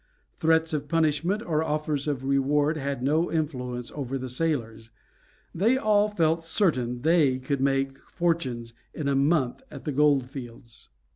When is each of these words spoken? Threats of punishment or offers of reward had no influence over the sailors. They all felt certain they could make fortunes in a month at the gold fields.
Threats 0.33 0.73
of 0.73 0.87
punishment 0.87 1.43
or 1.43 1.63
offers 1.63 2.07
of 2.07 2.23
reward 2.23 2.75
had 2.75 3.03
no 3.03 3.31
influence 3.31 3.91
over 3.91 4.17
the 4.17 4.29
sailors. 4.29 4.89
They 5.53 5.77
all 5.77 6.09
felt 6.09 6.43
certain 6.43 7.01
they 7.03 7.37
could 7.37 7.61
make 7.61 7.99
fortunes 7.99 8.73
in 8.95 9.07
a 9.07 9.15
month 9.15 9.61
at 9.69 9.85
the 9.85 9.91
gold 9.91 10.27
fields. 10.27 10.89